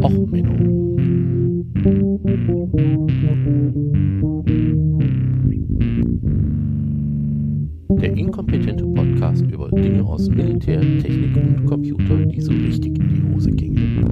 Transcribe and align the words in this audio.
Och, 0.00 0.28
Menno. 0.30 0.96
Der 8.00 8.16
inkompetente 8.16 8.84
Podcast 8.86 9.42
über 9.42 9.70
Dinge 9.70 10.02
aus 10.04 10.28
Militär, 10.30 10.80
Technik 10.80 11.36
und 11.36 11.66
Computer, 11.66 12.24
die 12.24 12.40
so 12.40 12.52
richtig 12.52 12.98
in 12.98 13.08
die 13.08 13.22
Hose 13.34 13.50
gingen. 13.50 14.08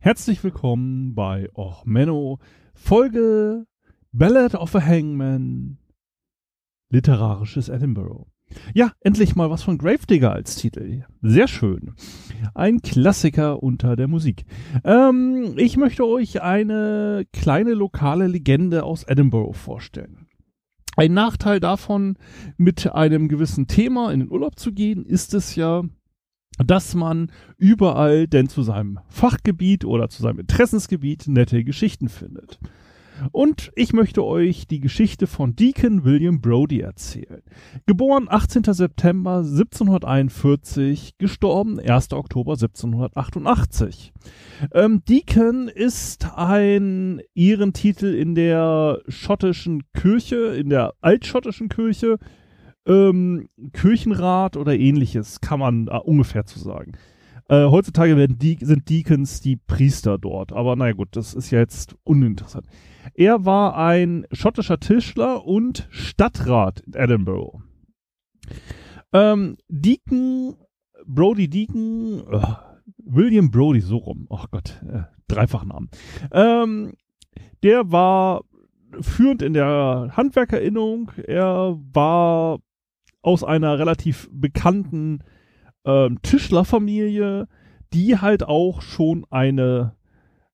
Herzlich 0.00 0.42
willkommen 0.42 1.14
bei 1.14 1.48
Och 1.54 1.86
Menno, 1.86 2.40
Folge 2.74 3.66
Ballad 4.12 4.56
of 4.56 4.74
a 4.74 4.80
Hangman, 4.84 5.78
literarisches 6.90 7.68
Edinburgh. 7.68 8.33
Ja, 8.74 8.92
endlich 9.00 9.36
mal 9.36 9.50
was 9.50 9.62
von 9.62 9.78
Gravedigger 9.78 10.32
als 10.32 10.56
Titel. 10.56 11.04
Sehr 11.22 11.48
schön. 11.48 11.94
Ein 12.54 12.80
Klassiker 12.80 13.62
unter 13.62 13.96
der 13.96 14.08
Musik. 14.08 14.44
Ähm, 14.84 15.54
ich 15.56 15.76
möchte 15.76 16.06
euch 16.06 16.42
eine 16.42 17.24
kleine 17.32 17.74
lokale 17.74 18.26
Legende 18.26 18.84
aus 18.84 19.04
Edinburgh 19.04 19.56
vorstellen. 19.56 20.26
Ein 20.96 21.12
Nachteil 21.14 21.60
davon, 21.60 22.16
mit 22.56 22.92
einem 22.92 23.28
gewissen 23.28 23.66
Thema 23.66 24.12
in 24.12 24.20
den 24.20 24.30
Urlaub 24.30 24.58
zu 24.58 24.72
gehen, 24.72 25.04
ist 25.04 25.34
es 25.34 25.56
ja, 25.56 25.82
dass 26.58 26.94
man 26.94 27.32
überall 27.56 28.28
denn 28.28 28.48
zu 28.48 28.62
seinem 28.62 29.00
Fachgebiet 29.08 29.84
oder 29.84 30.08
zu 30.08 30.22
seinem 30.22 30.40
Interessensgebiet 30.40 31.26
nette 31.26 31.64
Geschichten 31.64 32.08
findet. 32.08 32.60
Und 33.32 33.70
ich 33.76 33.92
möchte 33.92 34.24
euch 34.24 34.66
die 34.66 34.80
Geschichte 34.80 35.26
von 35.26 35.54
Deacon 35.54 36.04
William 36.04 36.40
Brody 36.40 36.80
erzählen. 36.80 37.42
Geboren 37.86 38.26
18. 38.28 38.64
September 38.64 39.38
1741, 39.38 41.18
gestorben 41.18 41.78
1. 41.78 42.12
Oktober 42.12 42.52
1788. 42.52 44.12
Ähm, 44.72 45.02
Deacon 45.08 45.68
ist 45.68 46.36
ein 46.36 47.20
Ehrentitel 47.34 48.14
in 48.14 48.34
der 48.34 49.00
schottischen 49.08 49.82
Kirche, 49.92 50.54
in 50.56 50.70
der 50.70 50.94
altschottischen 51.00 51.68
Kirche, 51.68 52.18
ähm, 52.86 53.48
Kirchenrat 53.72 54.56
oder 54.56 54.76
ähnliches, 54.76 55.40
kann 55.40 55.60
man 55.60 55.88
äh, 55.88 55.98
ungefähr 55.98 56.44
zu 56.46 56.58
sagen. 56.58 56.92
Äh, 57.48 57.66
heutzutage 57.66 58.16
werden 58.16 58.38
die, 58.38 58.58
sind 58.60 58.88
Deacons 58.88 59.40
die 59.40 59.56
Priester 59.56 60.18
dort, 60.18 60.52
aber 60.52 60.76
naja 60.76 60.92
gut, 60.92 61.08
das 61.12 61.34
ist 61.34 61.50
ja 61.50 61.58
jetzt 61.58 61.96
uninteressant. 62.04 62.66
Er 63.14 63.44
war 63.44 63.76
ein 63.76 64.26
schottischer 64.32 64.80
Tischler 64.80 65.44
und 65.44 65.86
Stadtrat 65.90 66.80
in 66.80 66.94
Edinburgh. 66.94 67.62
Ähm, 69.12 69.56
Deacon, 69.68 70.56
Brody 71.06 71.48
Deacon, 71.48 72.22
oh, 72.30 72.56
William 72.96 73.50
Brody, 73.50 73.80
so 73.80 73.98
rum, 73.98 74.26
ach 74.30 74.50
Gott, 74.50 74.82
äh, 74.88 75.02
Dreifachnamen. 75.28 75.90
Ähm, 76.32 76.94
der 77.62 77.92
war 77.92 78.44
führend 79.00 79.42
in 79.42 79.54
der 79.54 80.12
Handwerkerinnung. 80.12 81.10
Er 81.26 81.78
war 81.92 82.60
aus 83.22 83.42
einer 83.44 83.78
relativ 83.78 84.28
bekannten 84.32 85.20
äh, 85.84 86.10
Tischlerfamilie, 86.22 87.48
die 87.92 88.18
halt 88.18 88.42
auch 88.42 88.82
schon 88.82 89.26
eine 89.30 89.94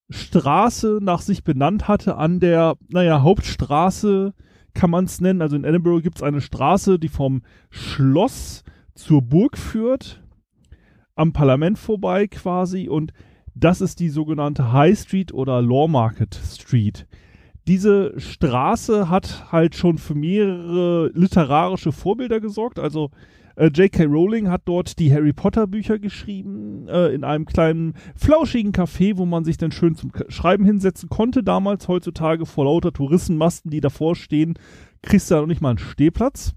Straße 0.09 0.99
nach 1.01 1.21
sich 1.21 1.43
benannt 1.43 1.87
hatte 1.87 2.17
an 2.17 2.39
der, 2.39 2.75
naja, 2.89 3.21
Hauptstraße 3.21 4.33
kann 4.73 4.89
man 4.89 5.05
es 5.05 5.21
nennen. 5.21 5.41
Also 5.41 5.55
in 5.55 5.63
Edinburgh 5.63 6.01
gibt 6.01 6.17
es 6.17 6.23
eine 6.23 6.41
Straße, 6.41 6.99
die 6.99 7.07
vom 7.07 7.41
Schloss 7.69 8.63
zur 8.93 9.21
Burg 9.21 9.57
führt, 9.57 10.21
am 11.15 11.33
Parlament 11.33 11.79
vorbei 11.79 12.27
quasi 12.27 12.87
und 12.87 13.13
das 13.53 13.81
ist 13.81 13.99
die 13.99 14.09
sogenannte 14.09 14.71
High 14.71 14.97
Street 14.97 15.33
oder 15.33 15.61
Law 15.61 15.87
Market 15.87 16.35
Street. 16.35 17.05
Diese 17.67 18.19
Straße 18.19 19.09
hat 19.09 19.51
halt 19.51 19.75
schon 19.75 19.97
für 19.97 20.15
mehrere 20.15 21.11
literarische 21.13 21.91
Vorbilder 21.91 22.39
gesorgt. 22.39 22.79
Also 22.79 23.11
J.K. 23.67 24.05
Rowling 24.05 24.49
hat 24.49 24.63
dort 24.65 24.97
die 24.97 25.13
Harry 25.13 25.33
Potter 25.33 25.67
Bücher 25.67 25.99
geschrieben, 25.99 26.87
äh, 26.87 27.13
in 27.13 27.23
einem 27.23 27.45
kleinen, 27.45 27.93
flauschigen 28.15 28.71
Café, 28.71 29.17
wo 29.17 29.25
man 29.25 29.43
sich 29.43 29.57
dann 29.57 29.71
schön 29.71 29.95
zum 29.95 30.11
Schreiben 30.29 30.65
hinsetzen 30.65 31.09
konnte. 31.09 31.43
Damals, 31.43 31.87
heutzutage, 31.87 32.45
vor 32.45 32.65
lauter 32.65 32.93
Touristenmasten, 32.93 33.69
die 33.69 33.81
davor 33.81 34.15
stehen, 34.15 34.55
kriegst 35.01 35.29
du 35.29 35.35
da 35.35 35.41
noch 35.41 35.47
nicht 35.47 35.61
mal 35.61 35.69
einen 35.69 35.77
Stehplatz. 35.77 36.53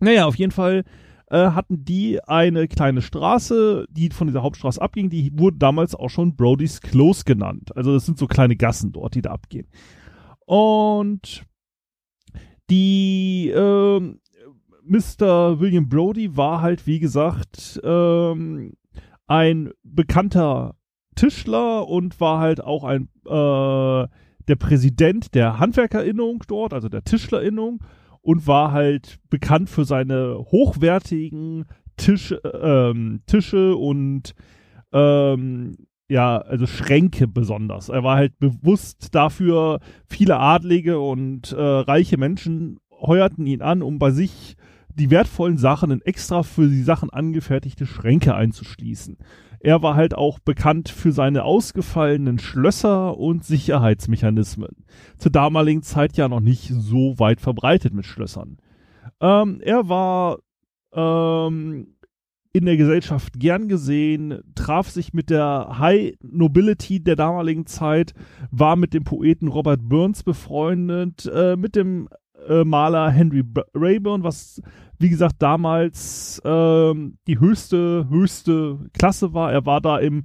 Naja, 0.00 0.26
auf 0.26 0.36
jeden 0.36 0.52
Fall 0.52 0.84
äh, 1.30 1.50
hatten 1.50 1.84
die 1.84 2.22
eine 2.24 2.68
kleine 2.68 3.02
Straße, 3.02 3.86
die 3.90 4.10
von 4.10 4.26
dieser 4.26 4.42
Hauptstraße 4.42 4.80
abging. 4.80 5.10
Die 5.10 5.32
wurde 5.34 5.58
damals 5.58 5.94
auch 5.94 6.10
schon 6.10 6.36
Brody's 6.36 6.80
Close 6.80 7.24
genannt. 7.24 7.76
Also 7.76 7.92
das 7.92 8.06
sind 8.06 8.18
so 8.18 8.26
kleine 8.26 8.56
Gassen 8.56 8.92
dort, 8.92 9.14
die 9.14 9.22
da 9.22 9.30
abgehen. 9.30 9.68
Und 10.46 11.44
die 12.70 13.48
äh, 13.48 14.14
Mr. 14.88 15.60
William 15.60 15.88
Brody 15.88 16.36
war 16.36 16.60
halt, 16.60 16.86
wie 16.86 16.98
gesagt, 16.98 17.80
ähm, 17.84 18.72
ein 19.26 19.70
bekannter 19.82 20.74
Tischler 21.14 21.86
und 21.88 22.20
war 22.20 22.38
halt 22.40 22.62
auch 22.62 22.84
ein 22.84 23.08
äh, 23.26 24.08
der 24.48 24.56
Präsident 24.56 25.34
der 25.34 25.58
Handwerkerinnung 25.58 26.42
dort, 26.48 26.72
also 26.72 26.88
der 26.88 27.04
Tischlerinnung 27.04 27.82
und 28.22 28.46
war 28.46 28.72
halt 28.72 29.18
bekannt 29.28 29.68
für 29.68 29.84
seine 29.84 30.38
hochwertigen 30.38 31.66
Tisch, 31.96 32.34
ähm, 32.60 33.20
Tische 33.26 33.76
und 33.76 34.34
ähm, 34.92 35.76
ja, 36.08 36.38
also 36.38 36.66
Schränke 36.66 37.28
besonders. 37.28 37.90
Er 37.90 38.02
war 38.02 38.16
halt 38.16 38.38
bewusst 38.38 39.14
dafür, 39.14 39.80
viele 40.06 40.38
Adlige 40.38 40.98
und 40.98 41.52
äh, 41.52 41.60
reiche 41.60 42.16
Menschen 42.16 42.78
heuerten 42.90 43.46
ihn 43.46 43.60
an, 43.60 43.82
um 43.82 43.98
bei 43.98 44.10
sich 44.10 44.56
die 44.98 45.10
wertvollen 45.10 45.58
Sachen 45.58 45.90
in 45.90 46.02
extra 46.02 46.42
für 46.42 46.68
die 46.68 46.82
Sachen 46.82 47.10
angefertigte 47.10 47.86
Schränke 47.86 48.34
einzuschließen. 48.34 49.16
Er 49.60 49.82
war 49.82 49.96
halt 49.96 50.14
auch 50.14 50.38
bekannt 50.38 50.88
für 50.88 51.12
seine 51.12 51.44
ausgefallenen 51.44 52.38
Schlösser 52.38 53.16
und 53.16 53.44
Sicherheitsmechanismen. 53.44 54.84
Zur 55.16 55.32
damaligen 55.32 55.82
Zeit 55.82 56.16
ja 56.16 56.28
noch 56.28 56.40
nicht 56.40 56.68
so 56.68 57.18
weit 57.18 57.40
verbreitet 57.40 57.92
mit 57.92 58.06
Schlössern. 58.06 58.58
Ähm, 59.20 59.60
er 59.62 59.88
war 59.88 60.38
ähm, 60.92 61.94
in 62.52 62.66
der 62.66 62.76
Gesellschaft 62.76 63.38
gern 63.38 63.68
gesehen, 63.68 64.42
traf 64.54 64.90
sich 64.90 65.12
mit 65.12 65.30
der 65.30 65.78
High 65.78 66.14
Nobility 66.22 67.02
der 67.02 67.16
damaligen 67.16 67.66
Zeit, 67.66 68.14
war 68.50 68.76
mit 68.76 68.94
dem 68.94 69.04
Poeten 69.04 69.48
Robert 69.48 69.80
Burns 69.82 70.22
befreundet, 70.22 71.28
äh, 71.32 71.56
mit 71.56 71.74
dem 71.74 72.08
äh, 72.48 72.64
Maler 72.64 73.10
Henry 73.10 73.42
Rayburn, 73.74 74.22
was 74.22 74.60
wie 74.98 75.10
gesagt 75.10 75.36
damals 75.38 76.42
ähm, 76.44 77.18
die 77.26 77.38
höchste, 77.38 78.06
höchste 78.10 78.90
Klasse 78.92 79.32
war. 79.32 79.52
Er 79.52 79.64
war 79.64 79.80
da 79.80 79.98
im 79.98 80.24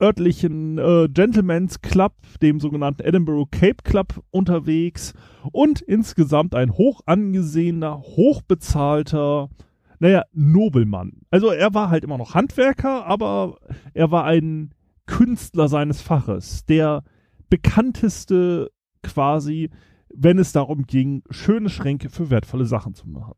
örtlichen 0.00 0.78
äh, 0.78 1.08
Gentleman's 1.10 1.80
Club, 1.80 2.14
dem 2.42 2.60
sogenannten 2.60 3.02
Edinburgh 3.02 3.48
Cape 3.50 3.82
Club 3.84 4.22
unterwegs 4.30 5.14
und 5.52 5.80
insgesamt 5.82 6.54
ein 6.54 6.72
hoch 6.72 7.00
angesehener, 7.06 7.98
hochbezahlter, 8.00 9.50
naja, 9.98 10.24
Nobelmann. 10.32 11.22
Also 11.30 11.50
er 11.50 11.74
war 11.74 11.90
halt 11.90 12.04
immer 12.04 12.18
noch 12.18 12.34
Handwerker, 12.34 13.06
aber 13.06 13.56
er 13.94 14.10
war 14.10 14.24
ein 14.24 14.74
Künstler 15.06 15.68
seines 15.68 16.00
Faches, 16.00 16.66
der 16.66 17.02
bekannteste 17.48 18.70
quasi, 19.02 19.70
wenn 20.18 20.38
es 20.38 20.52
darum 20.52 20.86
ging, 20.86 21.22
schöne 21.30 21.68
Schränke 21.68 22.10
für 22.10 22.30
wertvolle 22.30 22.66
Sachen 22.66 22.94
zu 22.94 23.08
machen. 23.08 23.34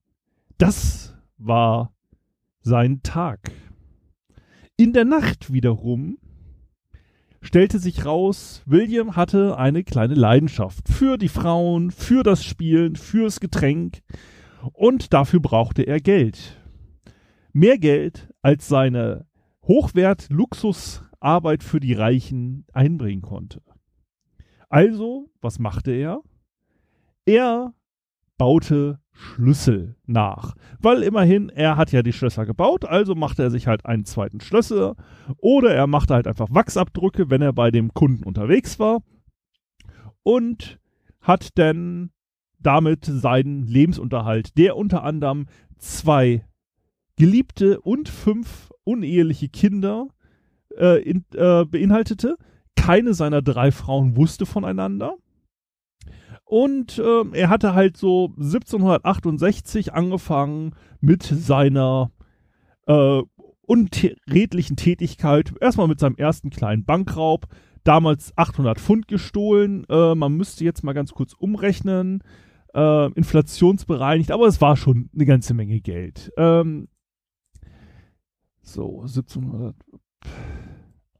Das 0.58 1.16
war 1.36 1.92
sein 2.60 3.02
Tag. 3.02 3.52
In 4.76 4.92
der 4.92 5.04
Nacht 5.04 5.52
wiederum 5.52 6.18
stellte 7.40 7.78
sich 7.78 8.04
raus, 8.04 8.62
William 8.66 9.16
hatte 9.16 9.58
eine 9.58 9.84
kleine 9.84 10.14
Leidenschaft 10.14 10.88
für 10.88 11.18
die 11.18 11.28
Frauen, 11.28 11.90
für 11.90 12.22
das 12.22 12.44
Spielen, 12.44 12.96
fürs 12.96 13.40
Getränk 13.40 14.00
und 14.72 15.12
dafür 15.12 15.40
brauchte 15.40 15.82
er 15.82 16.00
Geld. 16.00 16.56
Mehr 17.52 17.78
Geld, 17.78 18.32
als 18.42 18.68
seine 18.68 19.26
Hochwert-Luxusarbeit 19.62 21.62
für 21.62 21.80
die 21.80 21.94
Reichen 21.94 22.66
einbringen 22.72 23.22
konnte. 23.22 23.62
Also, 24.68 25.30
was 25.40 25.58
machte 25.58 25.92
er? 25.92 26.20
Er 27.28 27.74
baute 28.38 29.00
Schlüssel 29.12 29.96
nach. 30.06 30.54
Weil 30.80 31.02
immerhin, 31.02 31.50
er 31.50 31.76
hat 31.76 31.92
ja 31.92 32.02
die 32.02 32.14
Schlösser 32.14 32.46
gebaut, 32.46 32.86
also 32.86 33.14
machte 33.14 33.42
er 33.42 33.50
sich 33.50 33.66
halt 33.66 33.84
einen 33.84 34.06
zweiten 34.06 34.40
Schlüssel 34.40 34.94
oder 35.36 35.74
er 35.74 35.86
machte 35.86 36.14
halt 36.14 36.26
einfach 36.26 36.48
Wachsabdrücke, 36.50 37.28
wenn 37.28 37.42
er 37.42 37.52
bei 37.52 37.70
dem 37.70 37.92
Kunden 37.92 38.24
unterwegs 38.24 38.78
war 38.78 39.02
und 40.22 40.78
hat 41.20 41.50
dann 41.58 42.12
damit 42.60 43.04
seinen 43.04 43.66
Lebensunterhalt, 43.66 44.56
der 44.56 44.78
unter 44.78 45.04
anderem 45.04 45.48
zwei 45.76 46.46
Geliebte 47.16 47.78
und 47.82 48.08
fünf 48.08 48.72
uneheliche 48.84 49.50
Kinder 49.50 50.08
äh, 50.78 51.02
in, 51.02 51.26
äh, 51.34 51.66
beinhaltete. 51.66 52.38
Keine 52.74 53.12
seiner 53.12 53.42
drei 53.42 53.70
Frauen 53.70 54.16
wusste 54.16 54.46
voneinander. 54.46 55.18
Und 56.48 56.98
äh, 56.98 57.24
er 57.32 57.50
hatte 57.50 57.74
halt 57.74 57.98
so 57.98 58.32
1768 58.38 59.92
angefangen 59.92 60.74
mit 60.98 61.22
seiner 61.22 62.10
äh, 62.86 63.20
unredlichen 63.66 64.76
Tätigkeit. 64.76 65.52
Erstmal 65.60 65.88
mit 65.88 66.00
seinem 66.00 66.16
ersten 66.16 66.48
kleinen 66.48 66.86
Bankraub. 66.86 67.48
Damals 67.84 68.32
800 68.36 68.80
Pfund 68.80 69.08
gestohlen. 69.08 69.84
Äh, 69.90 70.14
man 70.14 70.38
müsste 70.38 70.64
jetzt 70.64 70.82
mal 70.82 70.94
ganz 70.94 71.12
kurz 71.12 71.34
umrechnen. 71.34 72.22
Äh, 72.74 73.12
inflationsbereinigt, 73.12 74.30
aber 74.30 74.46
es 74.46 74.62
war 74.62 74.78
schon 74.78 75.10
eine 75.14 75.26
ganze 75.26 75.52
Menge 75.52 75.80
Geld. 75.82 76.32
Ähm, 76.38 76.88
so, 78.62 79.02
1700. 79.02 79.74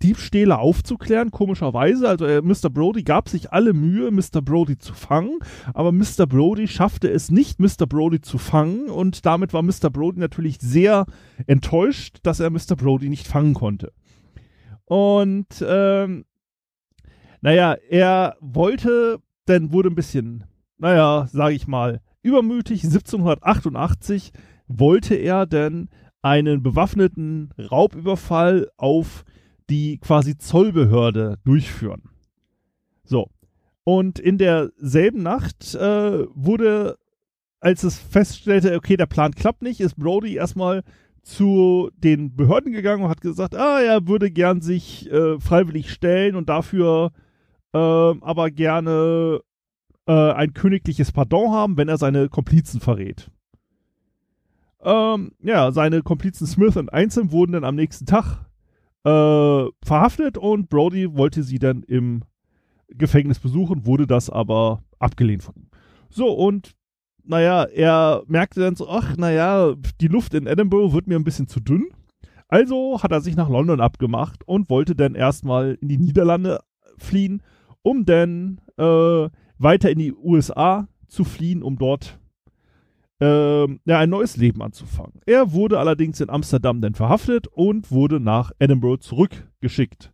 Diebstähle 0.02 0.58
aufzuklären, 0.58 1.31
komischerweise. 1.31 2.08
Also 2.08 2.25
äh, 2.26 2.43
Mr. 2.43 2.70
Brody 2.70 3.02
gab 3.02 3.29
sich 3.29 3.52
alle 3.52 3.73
Mühe, 3.73 4.11
Mr. 4.11 4.43
Brody 4.43 4.79
zu 4.79 4.94
fangen, 4.94 5.38
aber 5.75 5.93
Mr. 5.93 6.26
Brody 6.26 6.69
schaffte 6.69 7.11
es 7.11 7.31
nicht, 7.31 7.61
Mr. 7.61 7.87
Brody 7.87 8.20
zu 8.20 8.38
fangen 8.38 8.88
und 8.88 9.26
damit 9.26 9.52
war 9.52 9.62
Mr. 9.62 9.91
Brody 9.91 10.20
natürlich 10.20 10.58
sehr 10.61 11.06
enttäuscht, 11.47 12.19
dass 12.23 12.41
er 12.41 12.50
Mr. 12.50 12.76
Brody 12.76 13.08
nicht 13.08 13.26
fangen 13.26 13.55
konnte. 13.55 13.93
Und 14.85 15.64
ähm, 15.67 16.25
naja, 17.41 17.76
er 17.88 18.37
wollte, 18.41 19.19
dann 19.47 19.73
wurde 19.73 19.88
ein 19.88 19.94
bisschen, 19.94 20.44
naja, 20.79 21.29
sage 21.32 21.55
ich 21.55 21.67
mal, 21.67 22.00
übermütig. 22.23 22.85
1788 22.85 24.32
wollte 24.67 25.14
er 25.14 25.47
denn 25.47 25.88
einen 26.23 26.62
bewaffneten 26.62 27.50
Raubüberfall 27.58 28.69
auf 28.76 29.25
die 29.70 29.99
quasi 29.99 30.37
Zollbehörde 30.37 31.38
durchführen. 31.44 32.02
So. 33.05 33.31
Und 33.84 34.19
in 34.19 34.37
derselben 34.37 35.22
Nacht 35.22 35.75
äh, 35.75 36.26
wurde, 36.34 36.99
als 37.61 37.82
es 37.82 37.99
feststellte, 37.99 38.76
okay, 38.76 38.96
der 38.96 39.06
Plan 39.06 39.32
klappt 39.32 39.62
nicht, 39.62 39.81
ist 39.81 39.96
Brody 39.96 40.34
erstmal 40.34 40.82
zu 41.22 41.90
den 41.96 42.34
Behörden 42.34 42.72
gegangen 42.72 43.05
und 43.05 43.11
hat 43.11 43.20
gesagt, 43.20 43.55
ah, 43.55 43.81
er 43.81 44.06
würde 44.06 44.31
gern 44.31 44.61
sich 44.61 45.11
äh, 45.11 45.38
freiwillig 45.38 45.90
stellen 45.90 46.34
und 46.34 46.49
dafür 46.49 47.12
äh, 47.73 47.78
aber 47.78 48.50
gerne 48.50 49.40
äh, 50.06 50.32
ein 50.32 50.55
königliches 50.55 51.12
Pardon 51.12 51.52
haben, 51.52 51.76
wenn 51.76 51.88
er 51.88 51.99
seine 51.99 52.28
Komplizen 52.28 52.81
verrät. 52.81 53.31
Ähm, 54.82 55.32
ja, 55.43 55.73
seine 55.73 56.02
Komplizen 56.02 56.46
Smith 56.46 56.76
und 56.76 56.93
Einzeln 56.93 57.32
wurden 57.32 57.52
dann 57.52 57.64
am 57.64 57.76
nächsten 57.76 58.06
Tag 58.06 58.50
äh, 59.05 59.64
verhaftet 59.82 60.38
und 60.38 60.69
Brody 60.69 61.17
wollte 61.17 61.43
sie 61.43 61.58
dann 61.58 61.82
im 61.82 62.23
Gefängnis 62.88 63.38
besuchen, 63.38 63.87
wurde 63.87 64.06
das 64.06 64.31
aber 64.31 64.82
abgelehnt 64.99 65.43
von 65.43 65.55
ihm. 65.56 65.69
So, 66.08 66.32
und 66.32 66.75
naja, 67.25 67.64
er 67.64 68.23
merkte 68.26 68.61
dann 68.61 68.76
so, 68.76 68.88
ach, 68.88 69.17
naja, 69.17 69.75
die 70.00 70.08
Luft 70.08 70.35
in 70.35 70.47
Edinburgh 70.47 70.93
wird 70.93 71.06
mir 71.06 71.17
ein 71.17 71.25
bisschen 71.25 71.49
zu 71.49 71.61
dünn. 71.61 71.88
Also 72.49 73.00
hat 73.02 73.12
er 73.12 73.20
sich 73.20 73.37
nach 73.37 73.49
London 73.49 73.81
abgemacht 73.81 74.43
und 74.47 74.70
wollte 74.70 74.97
dann 74.97 75.14
erstmal 75.14 75.79
in 75.81 75.88
die 75.88 75.99
Niederlande 75.99 76.61
fliehen, 76.99 77.43
um 77.82 78.05
dann 78.05 78.61
äh, 78.76 79.29
weiter 79.58 79.91
in 79.91 79.99
die 79.99 80.12
USA 80.12 80.88
zu 81.06 81.25
fliehen, 81.25 81.62
um 81.62 81.79
dort 81.79 82.19
ähm, 83.20 83.81
ja, 83.84 83.99
ein 83.99 84.11
neues 84.11 84.37
Leben 84.37 84.62
anzufangen. 84.62 85.20
Er 85.26 85.52
wurde 85.52 85.78
allerdings 85.78 86.20
in 86.20 86.31
Amsterdam 86.31 86.81
dann 86.81 86.94
verhaftet 86.94 87.46
und 87.49 87.90
wurde 87.90 88.19
nach 88.19 88.52
Edinburgh 88.58 89.00
zurückgeschickt. 89.00 90.12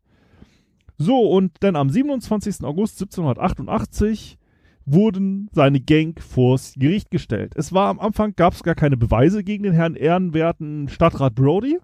So, 0.99 1.20
und 1.20 1.53
dann 1.61 1.76
am 1.76 1.91
27. 1.91 2.64
August 2.64 3.00
1788 3.00 4.38
wurden 4.87 5.49
seine 5.52 5.81
Gang 5.81 6.21
vors 6.21 6.75
Gericht 6.76 7.11
gestellt. 7.11 7.52
Es 7.57 7.73
war 7.73 7.88
am 7.88 8.00
Anfang, 8.00 8.35
gab 8.35 8.54
es 8.54 8.62
gar 8.62 8.75
keine 8.75 8.97
Beweise 8.97 9.45
gegen 9.45 9.64
den 9.64 9.73
Herrn 9.73 9.95
ehrenwerten 9.95 10.88
Stadtrat 10.88 11.35
Brody, 11.35 11.78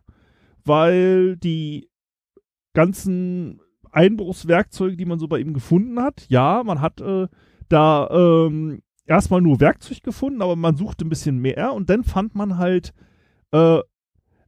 weil 0.65 1.37
die 1.37 1.89
ganzen 2.75 3.61
Einbruchswerkzeuge, 3.91 4.97
die 4.97 5.05
man 5.05 5.19
so 5.19 5.29
bei 5.29 5.39
ihm 5.39 5.53
gefunden 5.53 6.01
hat, 6.01 6.25
ja, 6.29 6.63
man 6.65 6.81
hat 6.81 7.01
äh, 7.01 7.29
da 7.69 8.09
ähm, 8.11 8.83
erstmal 9.13 9.41
nur 9.41 9.61
Werkzeug 9.61 10.03
gefunden, 10.03 10.43
aber 10.43 10.57
man 10.57 10.77
suchte 10.77 11.05
ein 11.05 11.09
bisschen 11.09 11.39
mehr 11.39 11.73
und 11.75 11.91
dann 11.91 12.05
fand 12.05 12.35
man 12.35 12.59
halt, 12.59 12.93
äh, 13.53 13.81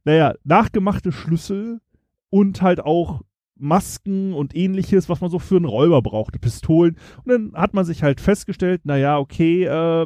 naja, 0.03 0.33
nachgemachte 0.43 1.11
Schlüssel 1.11 1.81
und 2.29 2.61
halt 2.61 2.79
auch 2.79 3.21
Masken 3.57 4.33
und 4.33 4.55
ähnliches, 4.55 5.07
was 5.07 5.21
man 5.21 5.29
so 5.29 5.39
für 5.39 5.55
einen 5.55 5.65
Räuber 5.65 6.01
brauchte, 6.01 6.39
Pistolen. 6.39 6.97
Und 7.23 7.31
dann 7.31 7.53
hat 7.61 7.73
man 7.73 7.85
sich 7.85 8.03
halt 8.03 8.19
festgestellt, 8.19 8.85
naja, 8.85 9.17
okay, 9.17 9.63
äh, 9.63 10.05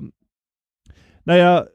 naja, 1.25 1.65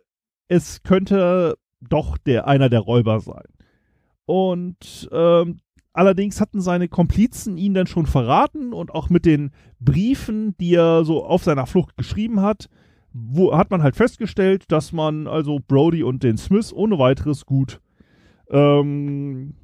es 0.49 0.83
könnte 0.83 1.57
doch 1.81 2.17
der 2.19 2.47
einer 2.47 2.69
der 2.69 2.81
Räuber 2.81 3.21
sein. 3.21 3.45
Und 4.27 5.09
ähm, 5.13 5.61
Allerdings 5.95 6.41
hatten 6.41 6.61
seine 6.61 6.89
Komplizen 6.89 7.57
ihn 7.57 7.73
dann 7.73 7.87
schon 7.87 8.07
verraten 8.07 8.73
und 8.73 8.93
auch 8.93 9.11
mit 9.11 9.25
den 9.25 9.53
Briefen, 9.79 10.57
die 10.59 10.75
er 10.75 11.05
so 11.05 11.25
auf 11.25 11.45
seiner 11.45 11.67
Flucht 11.67 11.97
geschrieben 11.97 12.41
hat, 12.43 12.69
wo, 13.13 13.57
hat 13.57 13.71
man 13.71 13.81
halt 13.81 13.95
festgestellt, 13.95 14.65
dass 14.73 14.93
man 14.93 15.29
also 15.29 15.61
Brody 15.67 16.03
und 16.03 16.25
den 16.25 16.37
Smith 16.37 16.73
ohne 16.73 16.99
weiteres 16.99 17.47
gut 17.47 17.81
ähm, 18.51 19.55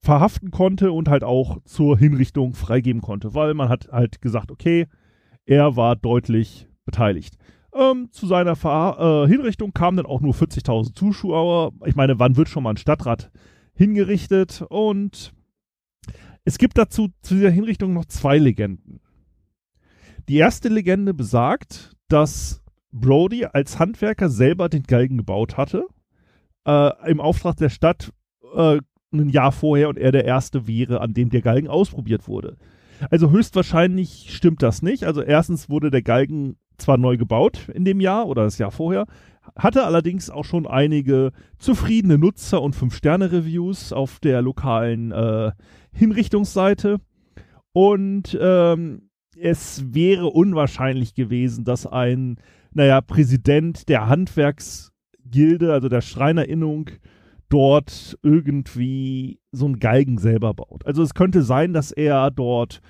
verhaften 0.00 0.52
konnte 0.52 0.92
und 0.92 1.08
halt 1.08 1.24
auch 1.24 1.58
zur 1.64 1.98
Hinrichtung 1.98 2.54
freigeben 2.54 3.02
konnte, 3.02 3.34
weil 3.34 3.54
man 3.54 3.68
hat 3.68 3.88
halt 3.90 4.22
gesagt, 4.22 4.52
okay, 4.52 4.86
er 5.44 5.74
war 5.74 5.96
deutlich 5.96 6.68
beteiligt. 6.84 7.34
Ähm, 7.74 8.10
zu 8.12 8.28
seiner 8.28 8.54
Ver 8.54 9.24
äh, 9.24 9.28
Hinrichtung 9.28 9.72
kamen 9.74 9.96
dann 9.96 10.06
auch 10.06 10.20
nur 10.20 10.34
40.000 10.34 10.94
Zuschauer. 10.94 11.72
Ich 11.84 11.96
meine, 11.96 12.20
wann 12.20 12.36
wird 12.36 12.48
schon 12.48 12.62
mal 12.62 12.70
ein 12.70 12.76
Stadtrat 12.76 13.32
hingerichtet? 13.74 14.64
Und 14.68 15.34
es 16.44 16.58
gibt 16.58 16.78
dazu 16.78 17.08
zu 17.22 17.34
dieser 17.34 17.50
Hinrichtung 17.50 17.92
noch 17.92 18.04
zwei 18.04 18.38
Legenden. 18.38 19.00
Die 20.28 20.36
erste 20.36 20.68
Legende 20.68 21.14
besagt, 21.14 21.92
dass 22.08 22.62
Brody 22.92 23.46
als 23.46 23.78
Handwerker 23.78 24.28
selber 24.28 24.68
den 24.68 24.84
Galgen 24.84 25.16
gebaut 25.16 25.56
hatte, 25.56 25.86
äh, 26.66 27.10
im 27.10 27.20
Auftrag 27.20 27.56
der 27.56 27.68
Stadt 27.68 28.12
äh, 28.54 28.78
ein 29.12 29.28
Jahr 29.28 29.52
vorher 29.52 29.88
und 29.88 29.98
er 29.98 30.12
der 30.12 30.24
Erste 30.24 30.66
wäre, 30.66 31.00
an 31.00 31.14
dem 31.14 31.30
der 31.30 31.42
Galgen 31.42 31.68
ausprobiert 31.68 32.28
wurde. 32.28 32.56
Also 33.10 33.30
höchstwahrscheinlich 33.30 34.34
stimmt 34.34 34.62
das 34.62 34.82
nicht. 34.82 35.04
Also 35.04 35.22
erstens 35.22 35.68
wurde 35.68 35.90
der 35.90 36.02
Galgen 36.02 36.56
zwar 36.78 36.96
neu 36.96 37.16
gebaut 37.16 37.68
in 37.72 37.84
dem 37.84 38.00
Jahr 38.00 38.26
oder 38.26 38.44
das 38.44 38.58
Jahr 38.58 38.70
vorher, 38.70 39.06
hatte 39.56 39.84
allerdings 39.84 40.30
auch 40.30 40.44
schon 40.44 40.66
einige 40.66 41.32
zufriedene 41.58 42.18
Nutzer 42.18 42.60
und 42.62 42.74
5-Sterne-Reviews 42.74 43.92
auf 43.92 44.18
der 44.20 44.42
lokalen 44.42 45.12
äh, 45.12 45.52
Hinrichtungsseite. 45.92 47.00
Und 47.72 48.36
ähm, 48.40 49.10
es 49.38 49.94
wäre 49.94 50.26
unwahrscheinlich 50.26 51.14
gewesen, 51.14 51.64
dass 51.64 51.86
ein, 51.86 52.38
naja, 52.72 53.00
Präsident 53.00 53.88
der 53.88 54.08
Handwerksgilde, 54.08 55.72
also 55.72 55.88
der 55.88 56.00
Schreinerinnung, 56.00 56.90
dort 57.48 58.18
irgendwie 58.22 59.40
so 59.52 59.66
einen 59.66 59.78
Galgen 59.78 60.18
selber 60.18 60.54
baut. 60.54 60.84
Also 60.86 61.02
es 61.02 61.14
könnte 61.14 61.42
sein, 61.42 61.72
dass 61.72 61.92
er 61.92 62.30
dort, 62.30 62.80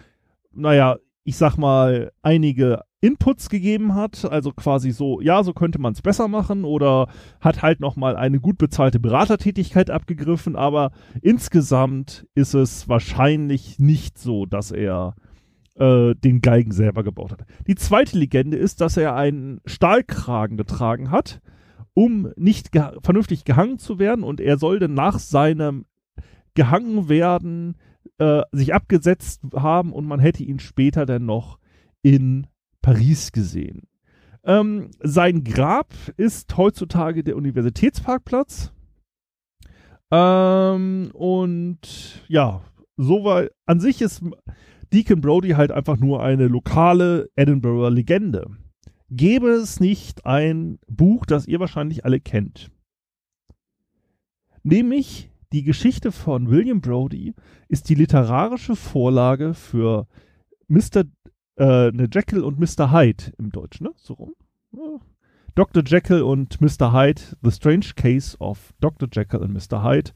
naja, 0.52 0.96
ich 1.24 1.36
sag 1.36 1.56
mal, 1.56 2.12
einige 2.22 2.82
Inputs 3.04 3.50
gegeben 3.50 3.94
hat, 3.94 4.24
also 4.24 4.50
quasi 4.52 4.90
so, 4.90 5.20
ja, 5.20 5.42
so 5.42 5.52
könnte 5.52 5.78
man 5.78 5.92
es 5.92 6.00
besser 6.00 6.26
machen 6.26 6.64
oder 6.64 7.08
hat 7.38 7.60
halt 7.60 7.80
nochmal 7.80 8.16
eine 8.16 8.40
gut 8.40 8.56
bezahlte 8.56 8.98
Beratertätigkeit 8.98 9.90
abgegriffen, 9.90 10.56
aber 10.56 10.90
insgesamt 11.20 12.26
ist 12.34 12.54
es 12.54 12.88
wahrscheinlich 12.88 13.78
nicht 13.78 14.16
so, 14.16 14.46
dass 14.46 14.70
er 14.70 15.14
äh, 15.74 16.14
den 16.14 16.40
Galgen 16.40 16.72
selber 16.72 17.04
gebaut 17.04 17.32
hat. 17.32 17.44
Die 17.66 17.74
zweite 17.74 18.16
Legende 18.16 18.56
ist, 18.56 18.80
dass 18.80 18.96
er 18.96 19.14
einen 19.14 19.60
Stahlkragen 19.66 20.56
getragen 20.56 21.10
hat, 21.10 21.42
um 21.92 22.32
nicht 22.36 22.72
ge 22.72 22.84
vernünftig 23.02 23.44
gehangen 23.44 23.78
zu 23.78 23.98
werden. 23.98 24.24
Und 24.24 24.40
er 24.40 24.56
sollte 24.56 24.88
nach 24.88 25.18
seinem 25.18 25.84
gehangen 26.54 27.08
werden 27.08 27.76
äh, 28.18 28.42
sich 28.52 28.72
abgesetzt 28.72 29.42
haben 29.54 29.92
und 29.92 30.06
man 30.06 30.20
hätte 30.20 30.42
ihn 30.42 30.58
später 30.58 31.04
dann 31.04 31.26
noch 31.26 31.58
in 32.02 32.46
Paris 32.84 33.32
gesehen. 33.32 33.88
Ähm, 34.44 34.90
sein 35.00 35.42
Grab 35.42 35.94
ist 36.18 36.54
heutzutage 36.58 37.24
der 37.24 37.34
Universitätsparkplatz. 37.34 38.74
Ähm, 40.10 41.10
und 41.14 42.22
ja, 42.28 42.60
so 42.98 43.24
war 43.24 43.48
an 43.64 43.80
sich 43.80 44.02
ist 44.02 44.22
Deacon 44.92 45.22
Brody 45.22 45.52
halt 45.52 45.72
einfach 45.72 45.96
nur 45.96 46.22
eine 46.22 46.46
lokale 46.46 47.30
Edinburgher 47.36 47.90
Legende. 47.90 48.50
Gäbe 49.08 49.48
es 49.48 49.80
nicht 49.80 50.26
ein 50.26 50.78
Buch, 50.86 51.24
das 51.24 51.46
ihr 51.46 51.60
wahrscheinlich 51.60 52.04
alle 52.04 52.20
kennt. 52.20 52.70
Nämlich 54.62 55.30
die 55.54 55.62
Geschichte 55.62 56.12
von 56.12 56.50
William 56.50 56.82
Brody 56.82 57.32
ist 57.68 57.88
die 57.88 57.94
literarische 57.94 58.76
Vorlage 58.76 59.54
für 59.54 60.06
Mr 60.68 61.04
äh, 61.56 61.88
eine 61.88 62.08
Jekyll 62.12 62.42
und 62.42 62.58
Mr. 62.58 62.92
Hyde 62.92 63.32
im 63.38 63.50
Deutschen, 63.50 63.84
ne? 63.84 63.92
So 63.96 64.14
rum. 64.14 64.34
Ja. 64.72 65.00
Dr. 65.54 65.84
Jekyll 65.86 66.22
und 66.22 66.60
Mr. 66.60 66.92
Hyde, 66.92 67.22
The 67.42 67.50
Strange 67.52 67.92
Case 67.94 68.36
of 68.38 68.74
Dr. 68.80 69.08
Jekyll 69.10 69.42
and 69.42 69.52
Mr. 69.52 69.84
Hyde. 69.84 70.10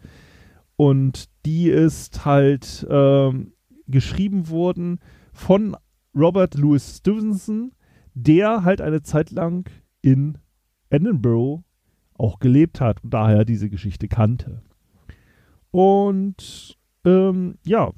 Und 0.76 1.28
die 1.46 1.68
ist 1.68 2.24
halt 2.24 2.86
ähm, 2.90 3.52
geschrieben 3.86 4.48
worden 4.48 4.98
von 5.32 5.76
Robert 6.14 6.54
Louis 6.56 6.98
Stevenson, 6.98 7.72
der 8.14 8.64
halt 8.64 8.80
eine 8.80 9.02
Zeit 9.02 9.30
lang 9.30 9.70
in 10.02 10.38
Edinburgh 10.90 11.62
auch 12.14 12.40
gelebt 12.40 12.80
hat 12.80 13.04
und 13.04 13.14
daher 13.14 13.44
diese 13.44 13.70
Geschichte 13.70 14.08
kannte. 14.08 14.62
Und 15.70 16.76
ähm, 17.04 17.58
ja, 17.64 17.92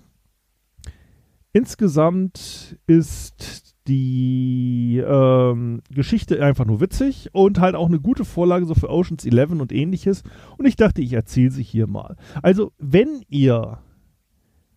Insgesamt 1.52 2.78
ist 2.86 3.74
die 3.88 5.02
ähm, 5.04 5.80
Geschichte 5.90 6.42
einfach 6.44 6.64
nur 6.64 6.80
witzig 6.80 7.30
und 7.32 7.58
halt 7.58 7.74
auch 7.74 7.88
eine 7.88 7.98
gute 7.98 8.24
Vorlage 8.24 8.66
so 8.66 8.74
für 8.74 8.88
Oceans 8.88 9.24
11 9.24 9.52
und 9.52 9.72
ähnliches. 9.72 10.22
Und 10.58 10.66
ich 10.66 10.76
dachte, 10.76 11.02
ich 11.02 11.12
erzähle 11.12 11.50
sie 11.50 11.62
hier 11.62 11.88
mal. 11.88 12.16
Also, 12.42 12.72
wenn 12.78 13.22
ihr 13.28 13.78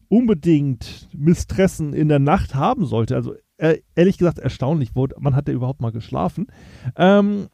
unbedingt 0.08 1.10
Mistressen 1.15 1.94
in 1.94 2.08
der 2.08 2.20
Nacht 2.20 2.56
haben 2.56 2.86
sollte, 2.86 3.15
also 3.15 3.36
äh, 3.58 3.80
ehrlich 3.96 4.18
gesagt 4.18 4.39
erstaunlich, 4.39 4.92
man 4.96 5.36
hat 5.36 5.48
ja 5.48 5.53
überhaupt 5.53 5.82
mal 5.82 5.92
geschlafen, 5.92 6.48
ähm, 6.96 7.48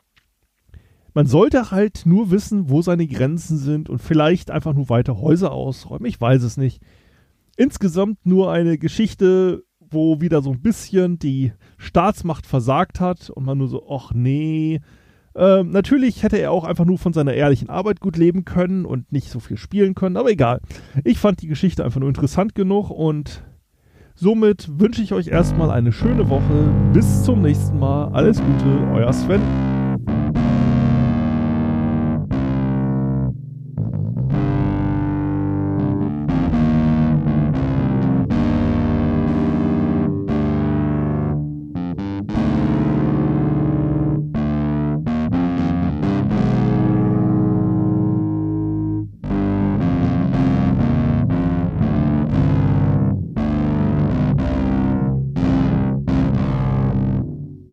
man 1.13 1.25
sollte 1.25 1.71
halt 1.71 2.05
nur 2.05 2.31
wissen, 2.31 2.69
wo 2.69 2.81
seine 2.81 3.07
Grenzen 3.07 3.57
sind 3.57 3.89
und 3.89 3.99
vielleicht 3.99 4.51
einfach 4.51 4.73
nur 4.73 4.89
weiter 4.89 5.19
Häuser 5.19 5.51
ausräumen. 5.51 6.05
Ich 6.05 6.21
weiß 6.21 6.43
es 6.43 6.55
nicht 6.55 6.81
insgesamt 7.59 8.25
nur 8.25 8.51
eine 8.51 8.77
Geschichte, 8.77 9.63
wo 9.79 10.21
wieder 10.21 10.41
so 10.41 10.51
ein 10.51 10.61
bisschen 10.61 11.19
die 11.19 11.51
Staatsmacht 11.77 12.45
versagt 12.45 12.99
hat 13.01 13.29
und 13.29 13.45
man 13.45 13.57
nur 13.57 13.67
so, 13.67 13.85
ach 13.89 14.13
nee. 14.13 14.79
Ähm, 15.35 15.71
natürlich 15.71 16.23
hätte 16.23 16.37
er 16.37 16.51
auch 16.51 16.63
einfach 16.63 16.85
nur 16.85 16.97
von 16.97 17.11
seiner 17.11 17.33
ehrlichen 17.33 17.69
Arbeit 17.69 17.99
gut 17.99 18.15
leben 18.15 18.45
können 18.45 18.85
und 18.85 19.11
nicht 19.11 19.29
so 19.29 19.39
viel 19.39 19.57
spielen 19.57 19.93
können, 19.93 20.15
aber 20.15 20.31
egal. 20.31 20.61
Ich 21.03 21.17
fand 21.17 21.41
die 21.41 21.47
Geschichte 21.47 21.83
einfach 21.83 21.99
nur 21.99 22.09
interessant 22.09 22.55
genug 22.55 22.89
und 22.89 23.43
somit 24.15 24.79
wünsche 24.79 25.01
ich 25.01 25.11
euch 25.11 25.27
erstmal 25.27 25.69
eine 25.69 25.91
schöne 25.91 26.29
Woche. 26.29 26.71
Bis 26.93 27.23
zum 27.23 27.41
nächsten 27.41 27.77
Mal. 27.77 28.09
Alles 28.13 28.41
Gute, 28.41 28.87
euer 28.93 29.11
Sven. 29.11 29.78